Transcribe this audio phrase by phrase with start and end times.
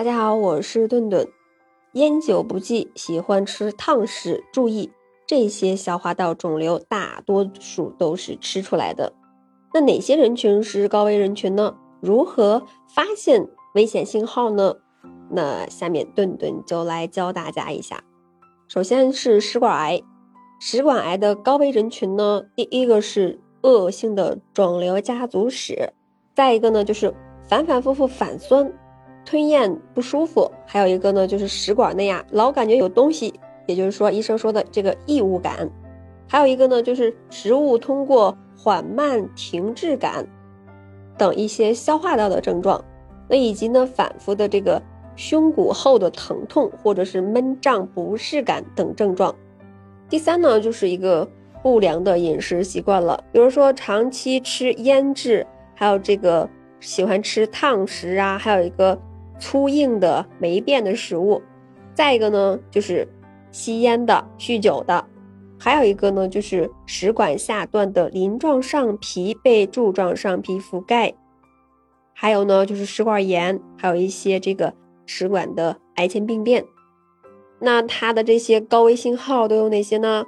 [0.00, 1.28] 大家好，我是顿顿。
[1.92, 4.90] 烟酒不忌，喜欢吃烫食，注意
[5.26, 9.12] 这些消化道肿瘤大多数都是吃出来的。
[9.74, 11.76] 那哪些人群是高危人群呢？
[12.00, 12.62] 如何
[12.94, 14.76] 发现危险信号呢？
[15.30, 18.02] 那下面顿顿就来教大家一下。
[18.68, 20.00] 首先是食管癌，
[20.58, 25.92] 食管癌的高危人群呢，第一个是恶性的肿瘤家族史，
[26.34, 27.14] 再一个呢就是
[27.46, 28.72] 反反复复反酸，
[29.24, 33.32] 吞咽不舒服，还有一个呢就是食管内呀老感觉有东西，
[33.66, 35.70] 也就是说医生说的这个异物感，
[36.28, 40.26] 还有一个呢就是食物通过缓慢停滞感
[41.16, 42.84] 等一些消化道的症状，
[43.28, 44.82] 那以及呢反复的这个。
[45.16, 49.34] 胸骨后的疼痛，或者是闷胀不适感等症状。
[50.08, 51.28] 第三呢，就是一个
[51.62, 56.48] 不良的饮食习惯了，比如说长期吃腌制，还有这个
[56.78, 58.98] 喜欢吃烫食啊，还有一个
[59.40, 61.42] 粗硬的霉变的食物。
[61.92, 63.08] 再一个呢，就是
[63.50, 65.04] 吸烟的、酗酒的，
[65.58, 71.12] 还有一个呢，就是食管下段的鳞状上皮被柱状上皮覆盖，
[72.14, 74.74] 还有呢，就是食管炎，还有一些这个。
[75.06, 76.64] 食管的癌前病变，
[77.58, 80.24] 那它的这些高危信号都有哪些呢？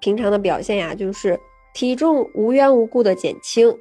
[0.00, 1.38] 平常的表现呀，就是
[1.74, 3.76] 体重无缘无故的减轻，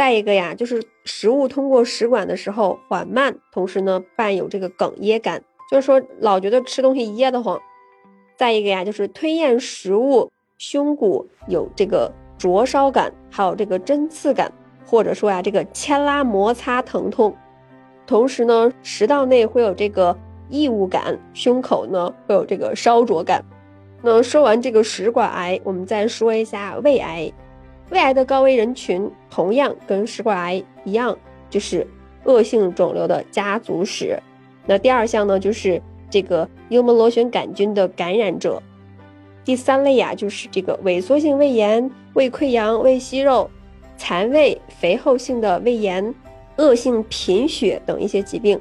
[0.00, 7.60] 再一个呀，就是食物通过食管的时候缓慢，同时呢伴有这个哽咽感，就是说老觉得吃东西噎得慌。
[8.34, 14.50] 再一个呀，就是吞咽食物胸骨有这个灼烧感，还有这个针刺感，
[14.86, 17.36] 或者说呀这个牵拉摩擦疼痛。
[18.06, 20.16] 同时呢，食道内会有这个
[20.48, 23.44] 异物感，胸口呢会有这个烧灼感。
[24.00, 27.30] 那说完这个食管癌，我们再说一下胃癌。
[27.90, 31.16] 胃癌的高危人群同样跟食管癌一样，
[31.48, 31.86] 就是
[32.24, 34.18] 恶性肿瘤的家族史。
[34.66, 38.62] 那第二项呢，就是这个幽门螺旋杆菌的感染者。
[39.44, 43.50] 第三类呀，就是这个萎缩性胃炎、胃溃疡、胃息肉、
[43.96, 46.14] 残胃、肥厚性的胃炎。
[46.56, 48.60] 恶性贫血等一些疾病，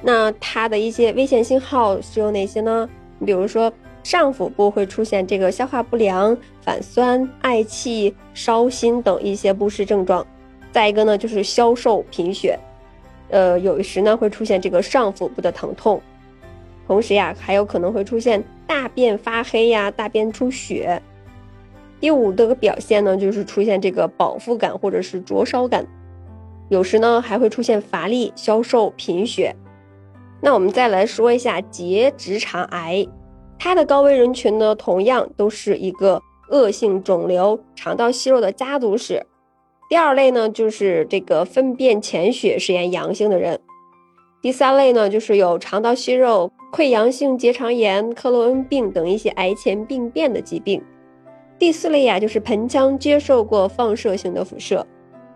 [0.00, 2.88] 那它的一些危险信号是有哪些呢？
[3.18, 10.26] 你比如说上腹部会出现这个消化不良、反酸、嗳气、烧心等一些不适症状。
[10.72, 12.58] 再一个呢，就是消瘦贫血，
[13.30, 16.00] 呃，有时呢会出现这个上腹部的疼痛，
[16.86, 21.00] 同时呀还有可能会出现大便发黑呀、大便出血。
[22.00, 25.86] 第五的个表现呢，就是出现这个饱腹感或者是灼烧感。
[26.68, 29.54] 有时呢还会出现乏力、消瘦、贫血。
[30.40, 33.06] 那我们再来说一下结直肠癌，
[33.64, 39.24] 它的高危人群呢，同样都是一个恶性肿瘤肠道息肉的家族史。
[39.88, 43.60] 第二类呢，就是这个粪便潜血实验阳性的人。
[44.40, 50.82] 第三类呢，就是有肠道息肉、溃疡性结肠炎、克罗恩病等一些癌前病变的疾病。
[51.56, 54.84] 第四类呀，就是盆腔接受过放射性的辐射。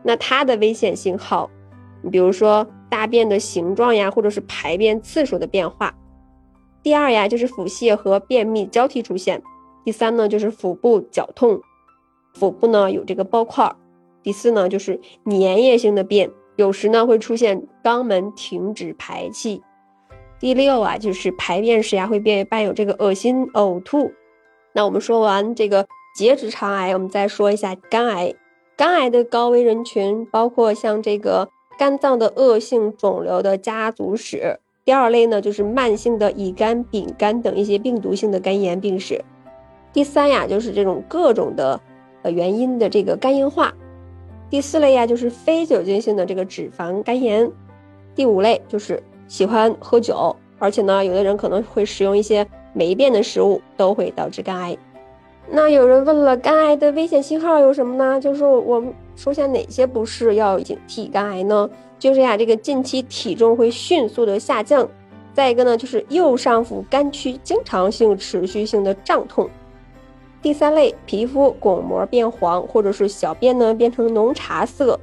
[0.03, 1.49] 那它的危险信号，
[2.03, 5.95] 你比如说大便的形状呀，或者是排便次数的变化。
[6.87, 9.43] 第二呀，就是腹泻和便秘交替出现。
[9.85, 11.61] 第三呢，就是腹部绞痛，
[12.33, 13.75] 腹部呢有这个包块。
[14.23, 19.65] 第四呢，就是粘液性的便，有时呢会出现肛门停止排气。
[20.39, 24.13] 第六啊，就是排便时呀会变伴有这个恶心、呕吐。
[24.73, 28.33] 那我们说完这个结直肠癌，我们再说一下肝癌。
[28.77, 34.61] 肝癌的高危人群包括像这个肝脏的恶性肿瘤的家族史。
[34.87, 39.21] 第二类呢，就是慢性的乙肝、丙肝等一些病毒性的肝炎病史。
[39.93, 41.81] 第三呀，就是这种各种的
[42.23, 43.75] 呃原因的这个肝硬化。
[44.49, 47.51] 第四类呀，就是非酒精性的这个脂肪肝炎。
[48.15, 54.79] 第五类就是喜欢喝酒，而且呢，有的人可能会食用一些霉变的食物，都会导致肝癌。
[55.51, 58.21] 那有人问了，肝癌的危险信号有什么呢？
[58.21, 61.69] 就是我们出现哪些不适要警惕肝癌呢？
[61.99, 64.87] 就是呀，这个近期体重会迅速的下降，
[65.33, 69.49] 再一个呢，就是右上腹肝区经常性、持续性的胀痛。
[70.43, 75.01] 第三类，皮肤巩膜变黄，或者是小便呢变成浓茶色。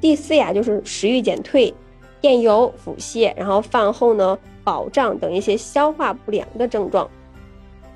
[0.00, 1.74] 第四呀，就是食欲减退、
[2.20, 7.10] 厌油、腹泻，然后饭后呢饱胀等一些消化不良的症状。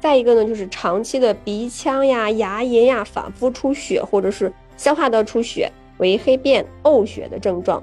[0.01, 7.83] 再一个呢，就是长期的鼻腔呀、牙龈呀反复出血，或者是消化道出血为黑便、呕血的症状。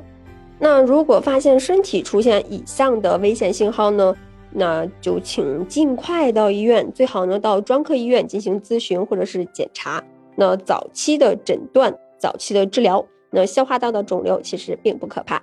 [0.59, 4.15] 那如果发现身体出现以上的危险信号呢，
[4.51, 10.03] 那就请尽快到医院，最好呢到专科医院进行咨询或者是检查。
[10.35, 15.41] 那早期的诊断、早期的治疗，那消化道的肿瘤其实并不可怕。